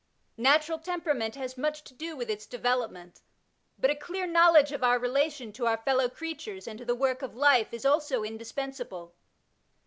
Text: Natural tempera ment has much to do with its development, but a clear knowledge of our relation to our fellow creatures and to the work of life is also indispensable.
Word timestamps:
Natural 0.37 0.79
tempera 0.79 1.13
ment 1.13 1.35
has 1.35 1.59
much 1.59 1.83
to 1.83 1.93
do 1.93 2.15
with 2.17 2.27
its 2.27 2.47
development, 2.47 3.21
but 3.77 3.91
a 3.91 3.95
clear 3.95 4.25
knowledge 4.25 4.71
of 4.71 4.83
our 4.83 4.97
relation 4.97 5.53
to 5.53 5.67
our 5.67 5.77
fellow 5.77 6.09
creatures 6.09 6.67
and 6.67 6.79
to 6.79 6.85
the 6.85 6.95
work 6.95 7.21
of 7.21 7.35
life 7.35 7.71
is 7.71 7.85
also 7.85 8.23
indispensable. 8.23 9.13